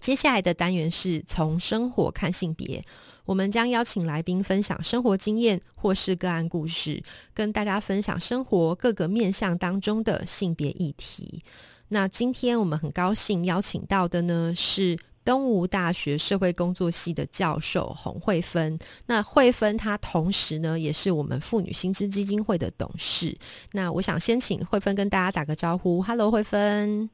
[0.00, 2.82] 接下来的单元是从生活看性别，
[3.24, 7.02] 我们将邀请来宾分享生活经验或是个案故事，
[7.34, 11.42] 跟大家分享生活各个面向当中的性别议题。
[11.88, 14.98] 那今天我们很高兴邀请到的呢是。
[15.22, 23.36] 东吴大学社会工作系的教授洪慧芬，那慧芬她同时呢也是我们妇女薪资基金会的董事。
[23.72, 27.08] 那我想先请慧芬跟大家打个招呼，Hello，慧芬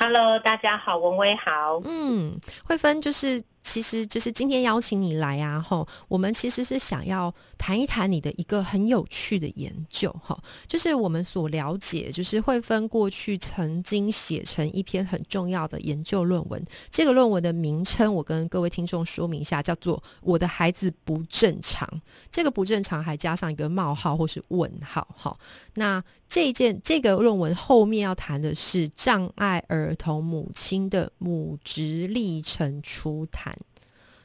[0.00, 3.42] ，Hello，大家好，文威好，嗯，慧芬就是。
[3.62, 21.86] 其实就是今天邀请你来啊，吼，我们其实是想要谈一谈你的一个很有趣的研究，哈，就是我们所了解，就是慧芬过去曾经写成一篇很重要的研究论文，这个论文的名称我跟各位听众说明一下，叫做《我的孩子不正常》，
[22.30, 25.36] 这个不正常还加上一个冒号或是问号，哈，
[25.74, 33.50] 那这件这个论文后面要谈的是障碍儿童母亲的母职历程初谈。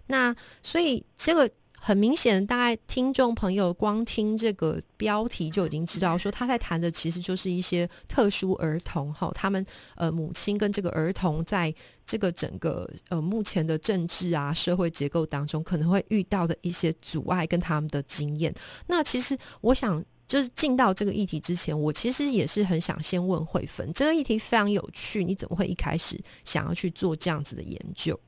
[0.07, 9.63] 那所以这个很明显，大概听众朋友光听这个标题就已经知道，说他在谈的其实就是一些特殊儿童哈，他们
[9.95, 11.71] 呃母亲跟这个儿童在
[12.03, 18.51] 这个整个呃目前的政治啊社会结构当中可能会遇到的一些阻碍跟他们的经验。
[18.87, 28.19] 那其实我想就是进到这个议题之前，我其实也是很想先问慧芬，这个议题非常有趣，你怎么会一开始想要去做这样子的研究？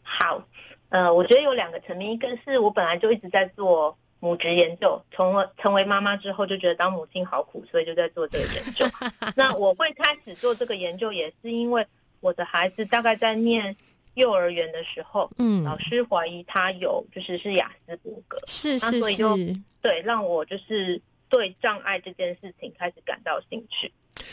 [0.00, 0.46] 好。
[0.90, 8.86] 呃，我觉得有两个层面，一个是我本来就一直在做母职研究，从成为妈妈之后就觉得当母亲好苦，所以就在做这个研究。
[9.34, 11.86] 那我会开始做这个研究，也是因为
[12.20, 13.74] 我的孩子大概在念
[14.14, 19.38] 幼儿园的时候，嗯，老师怀疑他有就是是雅斯伯格，是是是，所以就
[19.80, 23.92] 对让我就是对障碍这件事情开始感到兴趣。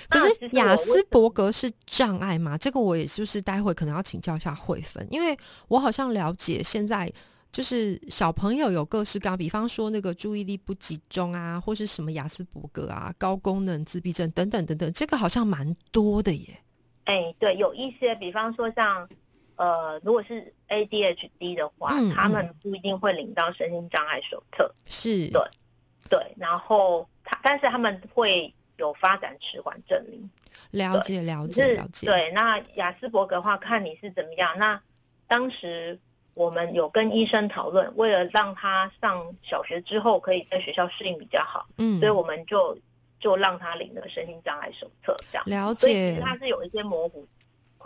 [0.10, 2.58] 可是雅斯伯格是障碍吗？
[2.58, 5.38] 这个我也就是待会可能要请教一下慧芬，因为
[5.68, 7.12] 我好像了解现在
[7.52, 16.58] 就是小朋友有各式各样，比方说那个注意力不集中啊，或是什么雅斯伯格啊、高功能自闭症等等等等，这个好像蛮多的耶。
[17.04, 19.08] 哎，对，有一些，比方说像
[19.58, 25.42] 呃，如果是 ADHD 的话，他们不一定会领到身心障碍手册，是对
[26.10, 28.54] 对，然后他但是他们会。
[28.78, 30.30] 有发展迟缓证明，
[30.72, 32.08] 了解了解了解。
[32.08, 34.58] 对，那雅斯伯格的话，看你是怎么样。
[34.58, 34.82] 那
[35.28, 36.00] 当时
[36.34, 42.78] 我们有跟医生讨论，为了让他上小学之后可以在学校适应比较好，嗯，所以我们就
[43.20, 46.20] 就让他领了身心障碍手册，这样了解。
[46.22, 47.28] 他是有一些模糊。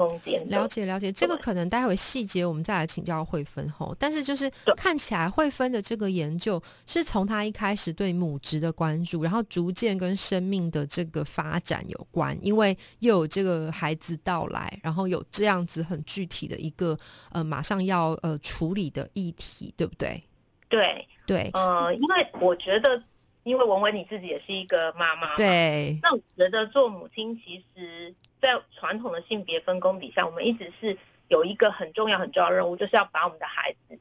[0.07, 3.95] 空间了解了解，这个可能待会细节我们再来请教慧芬吼。
[3.99, 16.97] 但是就是看起来慧芬的这个研究是从他一开始对母职的关注，然后逐渐跟生命的这个发展有关，因为又有这个孩子到来，然后有这样子很具体的一个
[17.31, 20.23] 呃马上要呃处理的议题，对不对？
[20.67, 23.01] 对对，呃，因为我觉得，
[23.43, 28.13] 因为文文你自己也是一个妈妈，对，那我觉得做母亲其实。
[28.41, 30.97] 在传统的性别分工底下，我们一直是
[31.27, 33.99] 有一个很重要、很重要的任务，就是要把我们的孩子，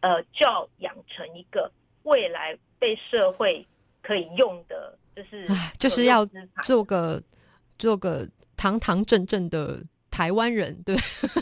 [0.00, 1.70] 呃，教养成一个
[2.04, 3.66] 未来被社会
[4.00, 5.46] 可以用的，就是
[5.76, 6.24] 就是要
[6.62, 7.20] 做个
[7.78, 10.96] 做个堂堂正正的台湾人，对，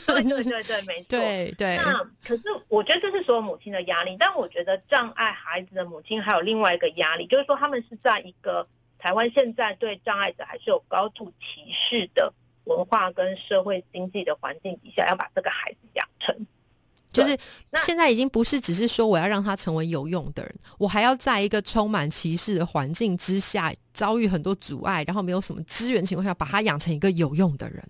[0.07, 1.77] 对 对对对，没错，对对。
[1.77, 8.67] 那可是我觉得这是所有母亲的压力，但我觉得障碍孩子的母亲还有另外一个压力，就是说他们是在一个。
[8.99, 12.33] 台湾现在对障碍者还是有高度歧视的
[12.65, 16.47] 文化跟社会经济的环境底下，要把这个孩子养成，
[17.11, 17.39] 就是
[17.77, 27.83] 现在已经不是只是说我要让他成为有用的人，我还要在一个充满歧视的环境之下，遭遇很多阻碍，然后没有什么资源情况下，把他养成一个有用的人。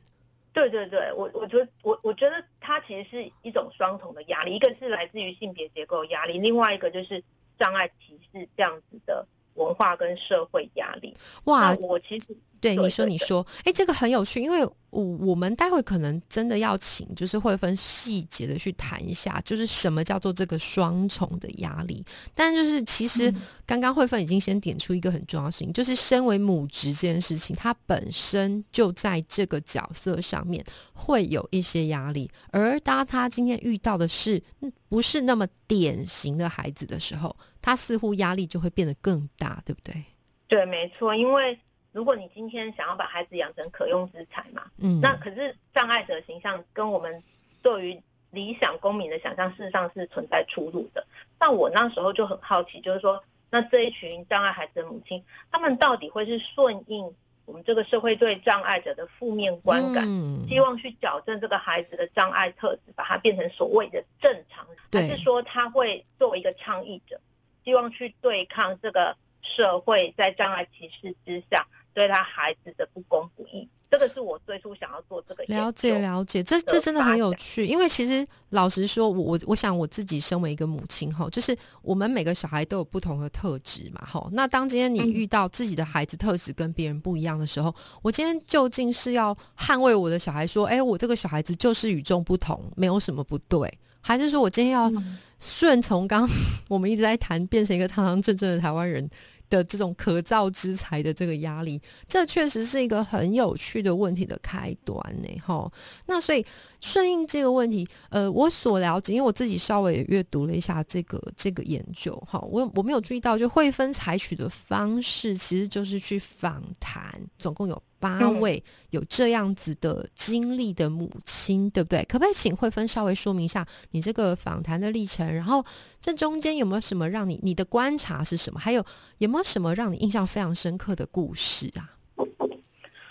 [0.53, 7.23] 对对对，我我觉得我我觉得他其实是一种双重的压力，一个是来自于性别结构压力，另外一个就是
[7.59, 9.27] 障碍歧视这样子的。
[9.59, 11.15] 文化跟社会压力，
[11.45, 11.77] 哇！
[11.81, 22.05] 我其实对，你说，你说，哎，这个很有趣，因为我我们待会可能真的要请，就是会分细节的去谈一下，就是什么叫做这个双重的压力。
[22.35, 37.37] 但就是其实嗯刚刚慧芬已经先点出一个很重要的事情，就是身为母职这件事情，它本身就在这个角色上面会有一些压力，而当他今天遇到的是嗯不是那么典型的孩子的时候，
[37.69, 40.03] 他似乎压力就会变得更大，对不对？
[40.47, 41.59] 对，没错，因为
[41.93, 47.23] 如果你今天想要把孩子养成可用之才嘛，嗯，那可是障碍者形象跟我们
[47.61, 51.07] 对于理想公民的想象，事实上是存在出入的。
[51.39, 55.23] 那我那时候就很好奇，就是说，那这一群障碍孩子的母亲，
[55.53, 67.21] 他们到底会是顺应我们这个社会对障碍者的负面观感，嗯希望去矫正这个孩子的障碍特质，把它变成所谓的正常，对还是说他会作为一个倡议者，
[67.69, 73.69] 希望去对抗这个社会在障碍歧视之下对他孩子的不公不义？
[73.91, 77.67] 这个是我最初想要做这个了解了解，这这真的很有趣。
[77.67, 84.27] 因为其实老实说，我我我想我自己身为一个母亲哈，就是我们每个小孩都有不同的特质嘛哈。
[84.33, 93.79] 那当今天你嗯遇到自己的孩子特质跟别人不一样的时候，我今天究竟是要捍卫我的小孩，说，哎，我这个小孩子就是与众不同，没有什么不对，
[94.09, 96.27] 还是说我今天要嗯顺从刚
[96.67, 99.07] 我们一直在谈，变成一个堂堂正正的台湾人
[99.51, 101.79] 的这种可造之才的这个压力，
[102.09, 105.29] 这确实是一个很有趣的问题的开端呢。
[105.45, 105.71] 哈，
[106.07, 106.43] 那所以
[106.81, 122.05] 顺应这个问题，呃，我所了解，因为我自己稍微也阅读了一下这个这个研究，哈，我我没有注意到，就惠芬采取的方式其实就是去访谈，总共有八嗯位有这样子的经历的母亲，对不对？
[122.05, 125.27] 可不可以请惠芬稍微说明一下你这个访谈的历程？
[125.35, 125.65] 然后
[126.01, 128.61] 这中间有没有什么让你你的观察是什么？
[128.61, 128.85] 还有
[129.19, 131.99] 有没有什么让你印象非常深刻的故事啊？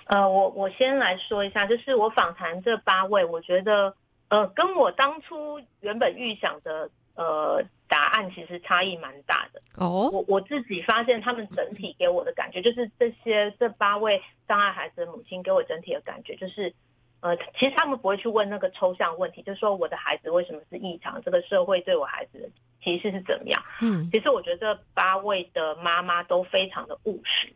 [0.07, 3.95] 呃，我我先来说一下，就是我访谈这八位，我觉得
[4.29, 9.61] 呃，跟我当初原本预想的呃答案其实差异蛮大的。
[9.75, 16.73] 哦，我我自己发现，他们整体给我的感觉，就是这些这八位障碍孩子的母亲给我整体的感觉，就是
[17.19, 22.49] 呃，其实他们不会去问那个抽象问题，就是说我的孩子为什么是异常，这个社会对我孩子的
[22.83, 23.61] 歧视是怎么样。
[23.81, 27.51] 嗯，其实我觉得这八位的妈妈都非常的务实，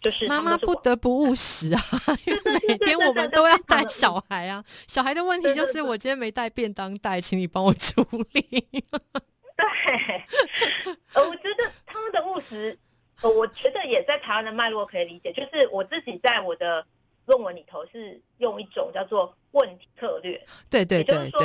[0.00, 1.80] 就是妈妈不得不务实啊，
[2.24, 8.02] 因为每天我们都要带小孩啊，小孩的问题就是我今天没带便当袋，请你帮我处
[8.32, 8.42] 理。
[9.56, 10.24] 对，
[11.12, 12.78] 呃，我觉得他们的务实，
[13.20, 15.30] 呃，我觉得也在台湾的脉络可以理解。
[15.32, 16.84] 就是我自己在我的
[17.26, 21.40] 论文里头是用一种叫做问题策略，对对也就是对说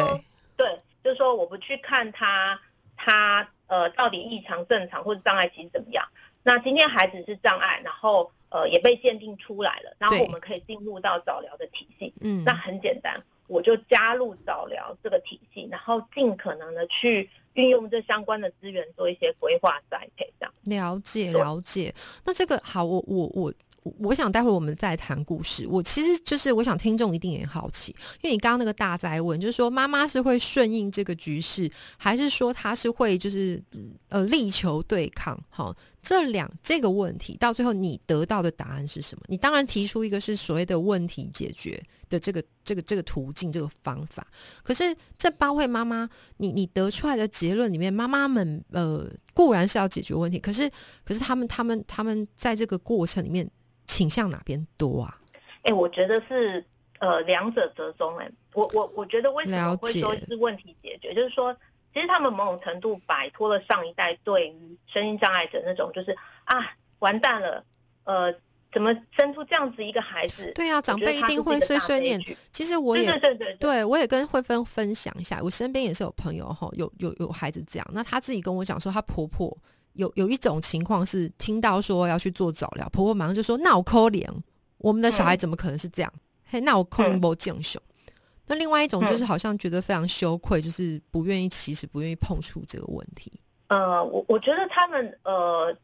[0.55, 2.57] 对，，对，就是说我不去看他
[2.95, 6.07] 他呃到底异常、正常或者障碍其实怎么样。
[6.41, 12.13] 那今天孩子是障碍，然后呃也被鉴定出来了，然后我们可以进入到早疗的体系。
[12.21, 20.53] 嗯，那很简单，我就加入早疗这个体系，然后尽可能的去运用这相关的资源做一些规划栽培，这样。
[20.63, 21.93] 了解了解。
[22.23, 23.53] 那这个好，我我我。
[23.99, 25.67] 我想待会我们再谈故事。
[25.69, 33.63] 我其实就是我想听众一定也好奇，因为你刚刚那个大灾问，就是说妈妈是会顺应这个局势，还是说她是会就是
[34.09, 35.39] 呃力求对抗？
[35.51, 35.71] 哈，
[36.05, 39.23] 这两这个问题到最后你得到的答案是什么？
[39.27, 44.25] 你当然提出一个是所谓的问题解决的这个这个这个途径这个方法，
[44.61, 46.07] 可是这八位妈妈，
[46.37, 50.69] 你你得出来的结论里面，妈妈们呃固然是要解决问题，可是
[51.03, 53.49] 可是他们他们他们在这个过程里面
[53.87, 55.19] 倾向哪边多啊？
[55.63, 56.63] 哎，我觉得是
[56.99, 58.15] 呃两者折中。
[58.19, 61.55] 哎，我我我觉得为什么会解说是问题解决，就是说
[61.95, 66.61] 其实他们某种程度摆脱了上一代对于身心障碍者那种就是啊
[66.99, 67.63] 完蛋了，
[68.03, 68.31] 呃
[68.73, 70.51] 怎么生出这样子一个孩子？
[70.53, 72.21] 对啊，长辈一定会碎碎念。
[72.51, 79.57] 其实我也对对对对对我也跟慧芬分享一下，我身边也是有朋友哈，有有有孩子这样，那她自己跟我讲说，她婆婆
[79.93, 84.27] 有有一种情况是听到说要去做早疗，婆婆马上就说：“那我可怜，
[84.79, 86.13] 我们的小孩嗯怎么可能是这样？
[86.43, 87.81] 嘿，那我可能不敬雄。
[88.47, 93.31] 那另外一种就是嗯好像觉得非常羞愧，就是不愿意其实不愿意碰触这个问题。
[93.67, 95.75] 呃，我我觉得他们呃，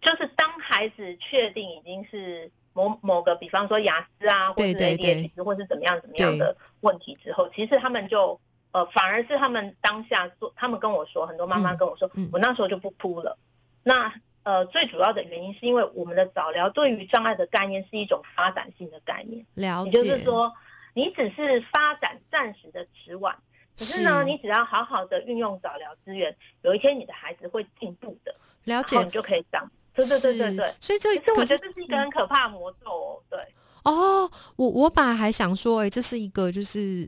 [0.00, 8.38] 就是当孩子确定已经是某某个，比方说雅思啊，或是对对对 ADHD，或是怎么样怎么样的问题之后，其实他们就
[8.72, 13.36] 呃，反而是他们当下做，他们跟我说，很多妈妈嗯跟我说，嗯我那时候就不哭了。
[13.82, 20.52] 那呃，最主要的原因是因为我们的早疗对于障碍的概念是一种发展性的概念，了解，也就是说，
[20.96, 23.36] 你只是发展暂时的迟晚。
[23.76, 28.34] 可是呢，你只要好好的运用早疗资源，有一天你的孩子会进步的，
[28.64, 29.70] 了解然后你，就可以长。
[29.94, 30.74] 对对对对对。
[30.80, 33.22] 所以这其实我觉得这是一个很可怕的魔咒哦。
[33.28, 33.38] 对，
[33.84, 37.06] 哦，我我本来还想说，哎，这是一个就是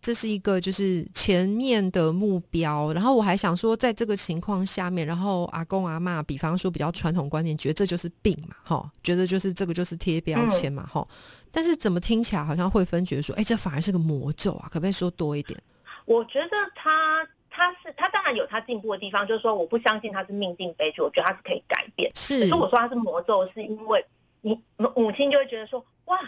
[0.00, 11.06] 这是一个就是前面的目标，然后我还想说，在这个情况下面，然后阿公阿妈，比方说比较传统观念，觉得这就是病嘛，哈，觉得就是这个就是贴标签嘛，哈。
[11.52, 14.68] 但是怎么听起来好像会分觉得说，哎，这反而是个魔咒啊？
[14.68, 15.60] 可不可以说多一点？
[16.06, 22.10] 我觉得他他是他当然有他进步的地方，就是说我不相信他是命定悲剧，我觉得他是可以改变。
[22.14, 24.02] 是，可是我说他是魔咒，是因为
[24.40, 26.18] 你母亲就会觉得说，哇，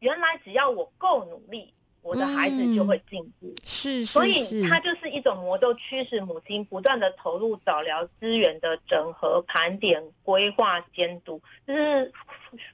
[0.00, 3.52] 原来只要我够努力，我的孩子就会进步。
[3.64, 12.12] 是，所以它就是一种魔咒，驱使母亲不断的投入早疗资源的整合、盘点、规划、监督，就是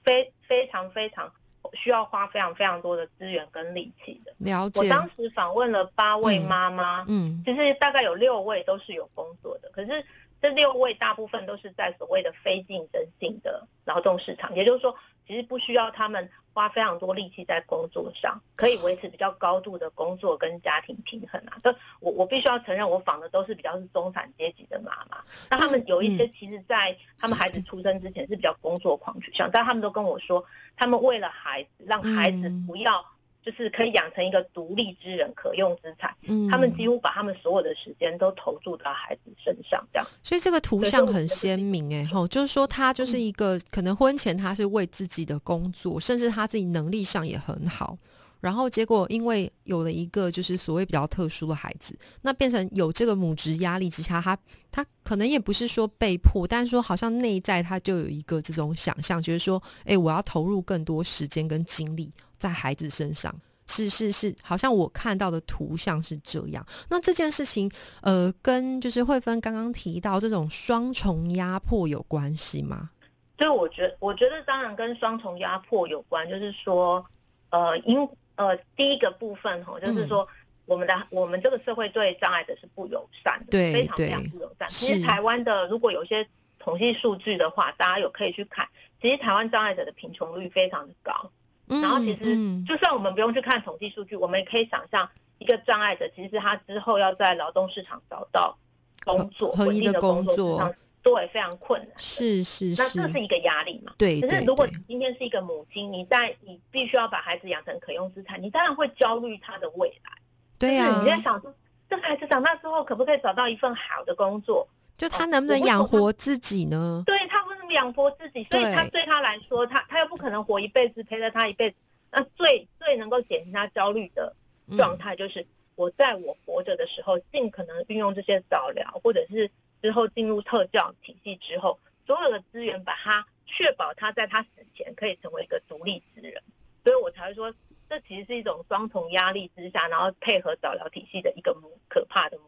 [0.02, 1.32] 非非常非常。
[1.74, 4.32] 需要花非常非常多的资源跟力气的。
[4.38, 4.80] 了解。
[4.80, 10.02] 我当时访问了八位妈妈，嗯，其实大概有六位都是有工作的，可是
[10.40, 14.96] 这六位大部分都是在所谓的非竞争性的劳动市场，也就是说。
[15.26, 16.26] 其实不需要他们
[16.58, 21.56] 花非常多力气在工作上，可以维持比较高度的工作跟家庭平衡啊。
[21.62, 25.18] 但我我必须要承认，我访的都是比较是中产阶级的妈妈。
[25.48, 30.44] 那他们有一些其实，在他们孩子出生之前是比较工作狂取向，但他们都跟我说，
[30.76, 33.04] 他们为了孩子，让孩子不要。
[33.50, 36.14] 就是可以养成一个独立之人，可用之才。
[36.24, 40.06] 嗯，他们几乎把他们所有的时间都投注到孩子身上，这样。
[40.22, 47.96] 所以这个图像很鲜明，哎，吼，就是说他就是一个可能婚前他是为自己的工作，甚至他自己能力上也很好，
[48.40, 54.36] 然后结果因为有了一个就是所谓比较特殊的孩子，那变成有这个母职压力之下，他
[54.70, 62.12] 他可能也不是说被迫，但是说好像内在他就有一个这种想象，就是说，哎，我要投入更多时间跟精力。
[62.38, 63.34] 在孩子身上，
[63.66, 66.66] 是是是，好像我看到的图像是这样。
[66.88, 67.70] 那这件事情，
[68.02, 72.90] 呃，跟就是慧芬刚刚提到这种双重压迫有关系吗？
[73.36, 76.28] 对我觉得，我觉得当然跟双重压迫有关。
[76.28, 77.04] 就是说，
[77.50, 80.26] 呃，因呃，第一个部分哈，就是说，
[80.66, 84.68] 我们的我们这个社会对障碍者是不友善的，对，非常非常不友善。
[84.68, 86.26] 其实台湾的如果有些
[86.58, 88.68] 统计数据的话，大家有可以去看，
[89.00, 91.30] 其实台湾障碍者的贫穷率非常的高。
[91.68, 95.08] 然后其实，就算我们不用去看统计数据，我们也可以想象，
[95.38, 98.56] 一个障碍者其实他之后要在劳动市场找到
[99.04, 101.90] 工作，稳定的工作，对，非常困难。
[101.96, 103.92] 是是是，那这是一个压力嘛？
[103.96, 104.20] 对。
[104.20, 110.12] 可是如果你今天是一个母亲，你在你必须要把孩子养成可用资产，你当然会焦虑他的未来。
[110.58, 111.00] 对呀。
[111.02, 111.54] 你在想说，
[111.88, 114.66] 这孩子长大之后可不可以找到一份好的工作？
[114.96, 117.04] 就他能不能养活自己呢？
[117.06, 118.44] 对他为什么养活自己？
[118.50, 121.76] 所以他对他来说，他他又不可能活一辈子陪着他一辈子。
[122.10, 124.34] 那最最能够减轻他焦虑的
[124.78, 125.46] 状态，就是
[125.76, 129.50] 我在我活着的时候，尽可能运用这些早疗，或者是
[129.82, 136.42] 之后进入特教体系之后，所有的资源，把他确保他在他死前可以成为一个独立之人。
[136.82, 137.52] 所以我才会说，
[137.90, 141.54] 这其实是一种双重压力之下，然后配合早疗体系的一个
[141.88, 142.38] 可怕的。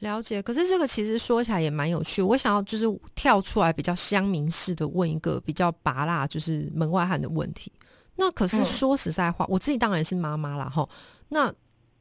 [0.00, 2.20] 了解，可是这个其实说起来也蛮有趣。
[2.20, 7.72] 我想要就是跳出来比较乡民式的问一个比较拔辣，就是门外汉的问题。
[8.16, 10.88] 那可是说实在话，我自己当然是妈妈了哈。
[11.28, 11.52] 那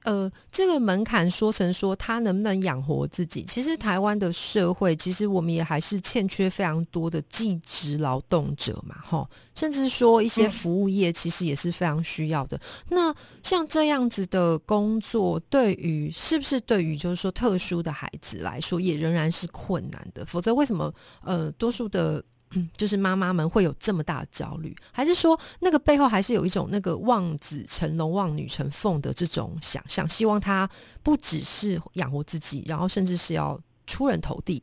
[0.03, 3.43] 呃，这个门槛说成说他能不能养活自己？
[3.43, 12.59] 其实台湾的社会，其实我们也还是欠缺非常多的技职劳动者嘛，哈，甚至说一些服务业其实也是非常需要的。
[12.89, 20.25] 那像这样子的工作，对于是不是对于就是说特殊的孩子来说，也仍然是困难的？
[20.25, 20.93] 否则为什么
[21.23, 22.23] 呃多数的？
[22.55, 30.69] 嗯，就是妈妈们会有这么大的焦虑，还是说那个背后还是有一种那个望子成龙、望女成凤的这种想象，希望他
[31.01, 34.61] 不只是养活自己，然后甚至是要出人头地。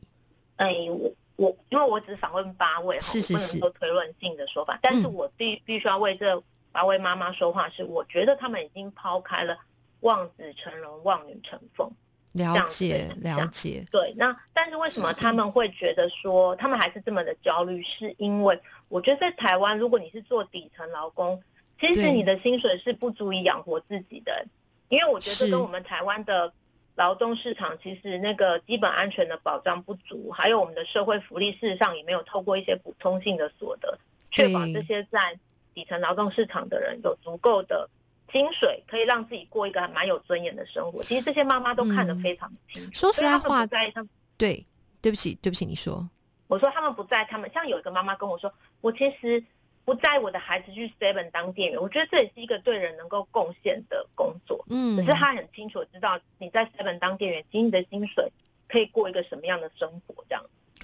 [0.57, 9.57] 哎，我我因为我只访问八位，是是是，不能说推论性的说法，但是我必必须要为这八位妈妈说话，是我觉得他们已经抛开了
[10.01, 11.91] 望子成龙、望女成凤。
[12.33, 13.83] 了解，了解。
[13.91, 17.81] 对，那但是为什么他们会觉得说他们还是这么的焦虑？
[17.83, 18.57] 是因为
[18.87, 21.41] 我觉得在台湾，如果你是做底层劳工，
[21.79, 24.45] 其实你的薪水是不足以养活自己的。
[24.87, 26.53] 因为我觉得跟我们台湾的
[26.95, 33.97] 劳动市场，其实那个基本安全的保障不足，还有我们的社会福利，事实上也没有透过一些补充性的所得，
[34.29, 35.37] 确保这些在
[35.73, 37.89] 底层劳动市场的人有足够的。
[38.31, 42.91] 薪水可以让自己过一个蛮有尊严的生活，其实这些妈妈都看得非常清楚。
[42.93, 44.65] 说实在话，在他们对，
[45.01, 46.07] 对不起，对不起，你说，
[46.47, 49.43] 我说他们不在，他们像有一个妈妈跟我说，我其实
[49.83, 54.63] 不在我的孩子去 Seven 当店员，我觉得这也是一个对人能够贡献的工作。
[54.69, 58.31] 嗯，可是他很清楚知道你在 Seven 当店员，其实你的薪水
[58.67, 60.43] 可以过一个什么样的生活，这样。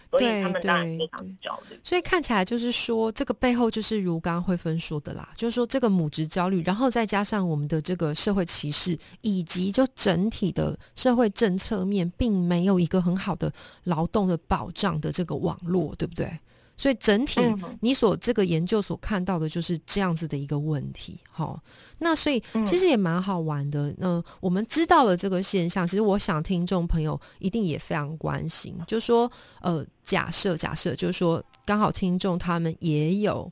[0.10, 1.80] 所以他们当然非常焦虑。
[1.84, 13.52] 所以看起来就是说，这个背后就是如刚刚慧芬说的啦，就是说这个母职焦虑，然后再加上我们的这个社会歧视，以及就整体的社会政策面，并没有一个很好的
[13.84, 16.32] 劳动的保障的这个网络，对不对？
[16.78, 17.42] 所以整体
[17.82, 21.60] 你所这个研究所看到的就是这样子的一个问题，好。
[21.98, 23.94] 那所以其实也蛮好玩的。
[23.98, 29.30] 那我们知道了这个现象，其实我想听众朋友一定也非常关心，就说
[29.62, 33.52] 呃，假设假设，就是说刚好听众他们也有。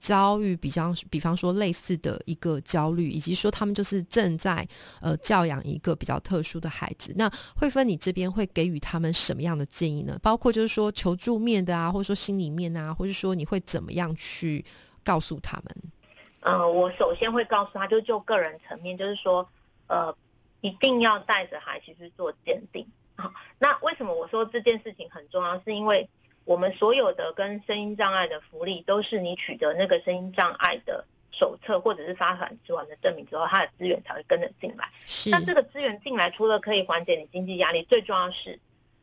[0.00, 4.66] 遭遇比较，比方说类似的一个焦虑，以及说他们就是正在
[5.02, 7.12] 呃教养一个比较特殊的孩子。
[7.16, 10.18] 那慧芬，你这边会给予他们什么样的建议呢？
[10.22, 14.64] 包括就是说求助面的啊，或者说心里面啊，或者说你会怎么样去
[15.04, 15.76] 告诉他们？
[16.40, 19.46] 嗯，我首先会告诉他，就就个人层面，就是说
[19.88, 20.14] 呃，
[20.62, 22.86] 一定要带着孩子去做鉴定。
[23.16, 25.60] 好，那为什么我说这件事情很重要？
[25.60, 26.08] 是因为
[26.44, 34.88] 我们所有的跟声音障碍的福利，都是你取得那个声音障碍的手册或者是发展之完的证明之后，它的资源才会跟着进来。
[35.06, 35.30] 是。
[35.30, 38.58] 那这个资源进来，除了可以缓解你经济压力，最重要是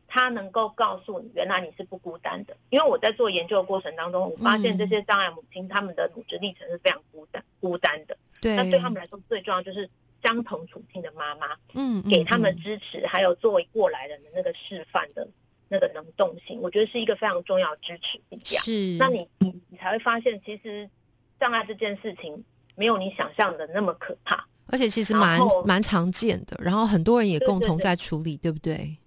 [0.07, 2.57] 它能够告诉你，原来你是不孤单的。
[2.69, 8.17] 因为我在做研究的过程当中，我发现这些障碍母亲他们的母职历程是非常孤单、孤单的。
[8.41, 8.55] 对。
[8.55, 9.89] 那对他们来说，最重要就是
[10.21, 15.25] 相同处境的妈妈，嗯，给他们支持，还有作为过来人的那个示范的。
[15.69, 18.63] 那个能动性，我觉得是一个非常重要的支持力量。
[18.63, 20.89] 是，那你你你才会发现，其实
[21.39, 22.43] 障碍这件事情
[22.75, 26.57] 没有你想象的那么可怕，而且其实蛮蛮常见的。
[26.61, 28.97] 然后很多人也共同在处理，对不对？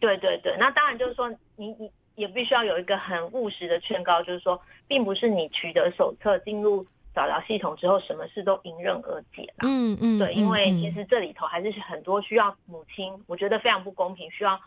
[0.00, 0.56] 对对对。
[0.58, 9.60] 那当然就是说，你你也必须要有一个很务实的劝告，就是说，并不是你取得手册进入早疗系统之后，什么事都迎刃而解了。
[9.60, 10.18] 嗯嗯。
[10.18, 14.60] 对，因为其实这里头还是很多需要母亲，我觉得非常不公平，需要。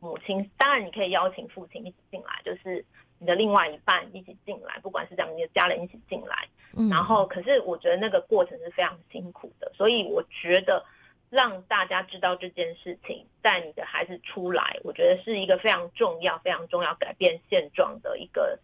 [0.00, 2.84] 母亲当然，你可以邀请父亲一起进来，就是
[3.18, 6.48] 你的另外一半一起进来，不管是讲你的家人一起进来。
[6.90, 10.84] 然后，可是我觉得那个过程是非常辛苦的，所以我觉得
[11.30, 18.56] 让大家知道这件事情，带你的孩子出来，我觉得是一个非常重要、非常重要改变现状的一个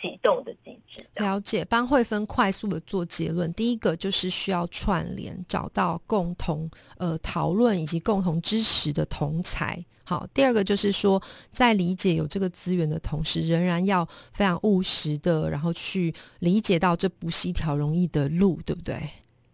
[0.00, 1.06] 启动的机制。
[1.16, 3.52] 了解，帮慧芬快速的做结论。
[3.54, 9.84] 第一个就是需要串联，找到共同呃讨论以及共同支持的同才。
[10.04, 18.96] 好，第二个就是说，在理解有这个资源的同时，仍然要非常务实的，然后去理解到这不是一条容易的路，对不对？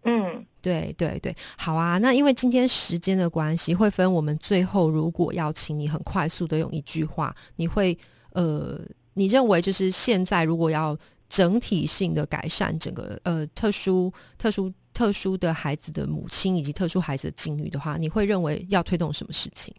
[0.03, 1.97] 嗯，对对对，好啊。
[1.97, 7.97] 那因为今天时间的关系，会分我们最后如果要请你很快速的用一句话，你会
[8.33, 8.79] 呃，
[9.13, 10.97] 你认为就是现在如果要
[11.29, 19.73] 整体性的改善整个呃特殊特殊特殊的孩子的母亲以及特殊孩子的境遇的话，你会认为要推动什么事情？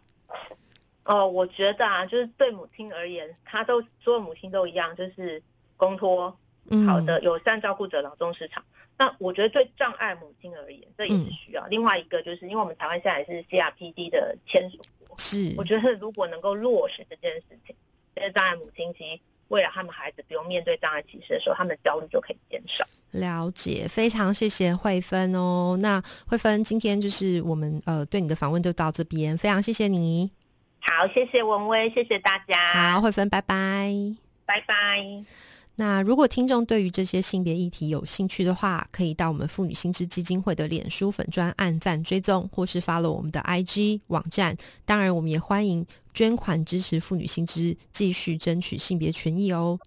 [1.05, 5.41] 哦，我觉得啊，就是对母亲而言，她都所有母亲都一样，就是
[5.77, 6.35] 公托
[6.87, 8.63] 好的友善照顾者劳动市场。
[8.97, 11.65] 那我觉得对障碍母亲而言，这也是需要。
[11.67, 17.75] 另外一个就是，因为我们台湾现在是 CRPD 的签署国，是我觉得如果能够落实这件事情，
[18.15, 22.85] 这些障碍母亲其实为了他们孩子不用面对障碍歧视的时候，他们的焦虑就可以减少。
[23.11, 25.77] 了解，非常谢谢慧芬哦。
[25.79, 30.29] 那慧芬今天就是我们呃对你的访问就到这边，非常谢谢你。
[30.79, 32.91] 好，谢谢文威，谢谢大家。
[32.93, 33.93] 好，慧芬，拜拜，
[34.45, 35.44] 拜拜。
[35.77, 44.55] 那如果听众对于这些性别议题有兴趣的话，可以到我们妇女新知基金会的脸书粉专按赞追踪，或是发了我们的 IG 网站。
[44.85, 49.77] 当然，我们也欢迎捐款支持妇女新知，继续争取性别权益哦。